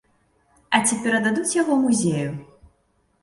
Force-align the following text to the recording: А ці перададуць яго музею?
А 0.77 0.79
ці 0.85 0.95
перададуць 1.03 1.53
яго 1.61 1.77
музею? 1.83 2.31